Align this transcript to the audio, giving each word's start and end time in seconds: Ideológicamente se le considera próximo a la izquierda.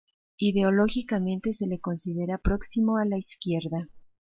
Ideológicamente 0.39 1.53
se 1.53 1.67
le 1.67 1.79
considera 1.79 2.39
próximo 2.39 2.97
a 2.97 3.05
la 3.05 3.19
izquierda. 3.19 3.87